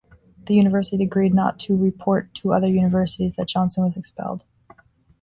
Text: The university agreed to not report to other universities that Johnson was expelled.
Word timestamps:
The 0.47 0.55
university 0.55 1.03
agreed 1.03 1.29
to 1.29 1.35
not 1.35 1.63
report 1.69 2.33
to 2.33 2.53
other 2.53 2.67
universities 2.67 3.35
that 3.35 3.49
Johnson 3.49 3.83
was 3.83 3.97
expelled. 3.97 4.43